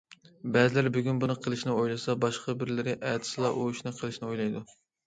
[0.55, 4.69] بەزىلەر بۈگۈن بۇنى قىلىشنى ئويلىسا، باشقا بىرلىرى ئەتىسىلا ئۇ ئىشنى قىلىشنى ئويلايدۇ.